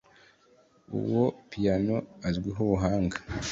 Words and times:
Uwo 0.97 1.25
piyano 1.49 1.95
azwiho 2.27 2.59
ubuhanga 2.65 3.17